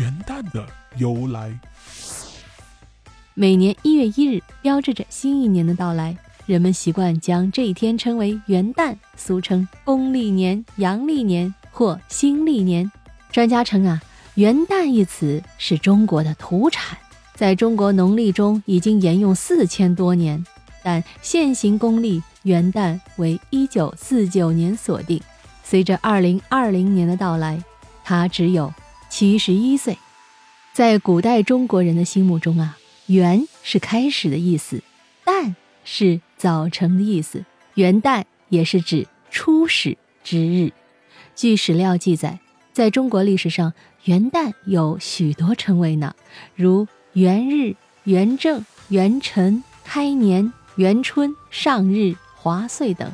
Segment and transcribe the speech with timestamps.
[0.00, 1.52] 元旦的由来。
[3.34, 12.90] 每年一月一日标志着新一年的到来，人们习惯将这一天称为元旦，俗称公历年、阳历年或新历年。
[13.30, 14.00] 专家称啊，
[14.36, 16.96] 元旦一词是中国的土产，
[17.34, 20.42] 在中国农历中已经沿用四千多年，
[20.82, 25.20] 但现行公历元旦为一九四九年锁定。
[25.62, 27.62] 随着二零二零年的到来，
[28.02, 28.72] 它只有
[29.10, 29.98] 七十一岁。
[30.72, 32.78] 在古代中国人的心目中啊。
[33.06, 34.84] 元是开始的意思，
[35.24, 37.44] 旦是早晨的意思，
[37.74, 40.72] 元旦也是指初始之日。
[41.34, 42.38] 据史料记载，
[42.72, 43.72] 在中国历史上，
[44.04, 46.14] 元旦有许多称谓呢，
[46.54, 53.12] 如元日、元正、元辰、开年、元春、上日、华岁等。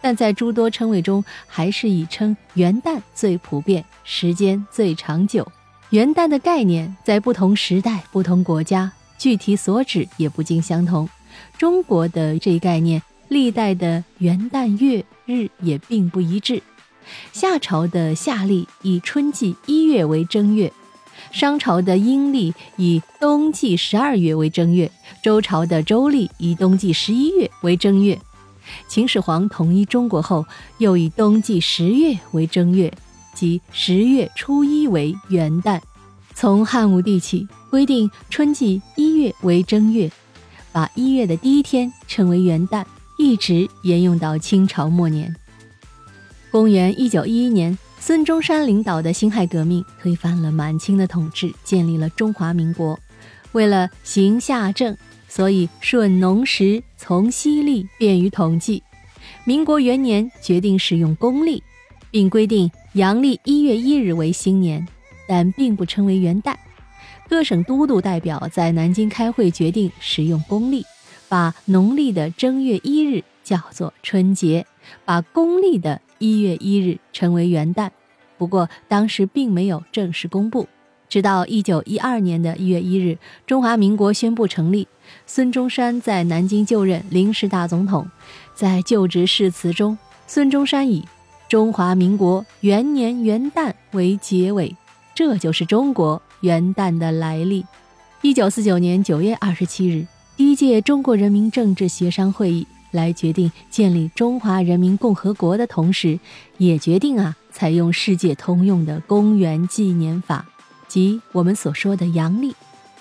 [0.00, 5.46] 但在诸多称谓中，还是以称元旦最普遍，时间最长久。
[5.90, 8.92] 元旦的概念在不同时代、不同国家。
[9.18, 11.06] 具体所指也不尽相同，
[11.58, 16.62] 中国的这一概念，历代的元旦月日也并不一致。
[17.30, 20.72] 夏朝的夏历以春季一月为正月，
[21.32, 24.90] 商朝的阴历以冬季十二月为正月，
[25.22, 28.18] 周朝的周历以冬季十一月为正月。
[28.88, 30.46] 秦始皇统一中国后，
[30.78, 32.92] 又以冬季十月为正月，
[33.34, 35.80] 即十月初一为元旦。
[36.34, 40.10] 从汉武帝起，规定春季一月为正月，
[40.72, 42.84] 把一月的第一天称为元旦，
[43.18, 45.34] 一直沿用到清朝末年。
[46.50, 52.98] 公元一九一一年，孙中山领导的辛亥革命推翻了满清的统治，建立了中华民国。
[53.52, 54.96] 为了行夏政，
[55.30, 58.82] 所以顺农时，从西历，便于统计。
[59.44, 61.62] 民国元年决定使用公历，
[62.10, 64.86] 并规定阳历一月一日为新年。
[65.28, 66.56] 但并不称为元旦。
[67.28, 70.84] 各省都督代表在南京开会，决定使用公历，
[71.28, 74.66] 把农历的正月一日叫做春节，
[75.04, 77.88] 把公历的一月一日称为元旦。
[78.36, 80.66] 不过当时并没有正式公布。
[81.10, 84.86] 直到一九一二年的一月一日，中华民国宣布成立，
[85.26, 88.08] 孙中山在南京就任临时大总统。
[88.54, 89.98] 在就职誓词中，
[90.28, 91.04] 孙中山以
[91.50, 94.76] “中华民国元年元旦”为结尾。
[95.12, 97.66] 这就是中国元旦的来历。
[98.22, 100.06] 一九四九年九月二十七日，
[100.36, 106.20] 第一届中国人民政治协商会议来决定建立中华人民共和国的同时，
[106.58, 110.46] 也决定啊采用世界通用的公元纪年法，
[110.90, 112.54] 即我们所说的阳历。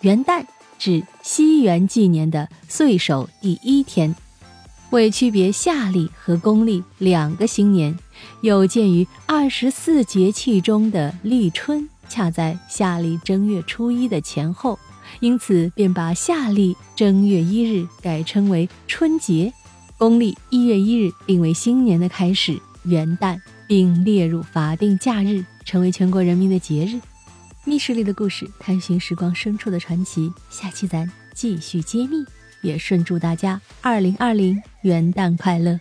[0.00, 0.44] 元旦
[0.78, 4.14] 指西元纪年的岁首第一天。
[4.90, 7.98] 为区别夏历和公历两个新年，
[8.42, 11.88] 又鉴于二十四节气中的立春。
[12.08, 14.78] 恰在夏历正月初一的前后，
[15.20, 19.50] 因此便把夏历正月一日改称为春节，
[19.96, 27.00] 公历一月一日定为新年的开始元旦，并列入法定假日，成为全国人民的节日。
[27.64, 30.32] 密室里的故事，探寻时光深处的传奇。
[30.50, 32.24] 下期咱继续揭秘，
[32.60, 35.78] 也顺祝大家二零二零元旦快乐。